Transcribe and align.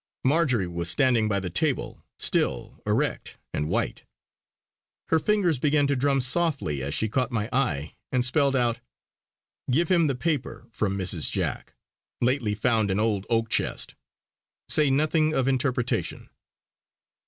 Marjory 0.23 0.65
was 0.65 0.89
standing 0.89 1.29
by 1.29 1.39
the 1.39 1.51
table, 1.51 2.03
still, 2.17 2.81
erect 2.87 3.37
and 3.53 3.69
white. 3.69 4.03
Her 5.09 5.19
fingers 5.19 5.59
began 5.59 5.85
to 5.85 5.95
drum 5.95 6.21
softly 6.21 6.81
as 6.81 6.95
she 6.95 7.07
caught 7.07 7.29
my 7.29 7.47
eye, 7.53 7.93
and 8.11 8.25
spelled 8.25 8.55
out: 8.55 8.79
"Give 9.69 9.89
him 9.91 10.07
the 10.07 10.15
paper, 10.15 10.67
from 10.71 10.97
Mrs. 10.97 11.29
Jack. 11.29 11.75
Lately 12.19 12.55
found 12.55 12.89
in 12.89 12.99
old 12.99 13.27
oak 13.29 13.47
chest. 13.49 13.93
Say 14.69 14.89
nothing 14.89 15.35
of 15.35 15.47
interpretation." 15.47 16.29